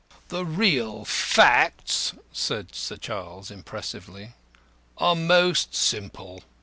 [0.29, 4.33] "The real facts," said Sir Charles, impressively,
[4.97, 6.41] "are most simple.